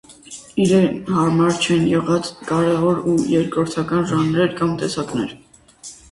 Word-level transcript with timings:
Իրեն 0.61 0.85
համար 1.17 1.57
չեն 1.65 1.83
եղած 1.91 2.29
կարեւոր 2.51 3.01
ու 3.11 3.13
երկրորդական 3.33 4.07
ժանրեր 4.13 4.55
կամ 4.63 4.71
տեսակներ։ 4.81 5.37